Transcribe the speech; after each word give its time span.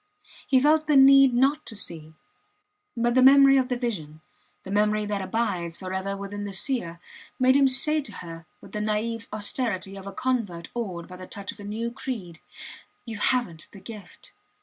He 0.47 0.59
felt 0.59 0.87
the 0.87 0.95
need 0.97 1.31
not 1.35 1.63
to 1.67 1.75
see. 1.75 2.15
But 2.97 3.13
the 3.13 3.21
memory 3.21 3.55
of 3.57 3.67
the 3.69 3.75
vision, 3.77 4.21
the 4.63 4.71
memory 4.71 5.05
that 5.05 5.21
abides 5.21 5.77
forever 5.77 6.17
within 6.17 6.43
the 6.43 6.53
seer 6.53 6.99
made 7.37 7.55
him 7.55 7.67
say 7.67 8.01
to 8.01 8.13
her 8.13 8.47
with 8.61 8.71
the 8.71 8.81
naive 8.81 9.27
austerity 9.31 9.95
of 9.95 10.07
a 10.07 10.11
convert 10.11 10.71
awed 10.73 11.07
by 11.07 11.17
the 11.17 11.27
touch 11.27 11.51
of 11.51 11.59
a 11.59 11.63
new 11.63 11.91
creed, 11.91 12.39
You 13.05 13.19
havent 13.19 13.67
the 13.73 13.79
gift. 13.79 14.33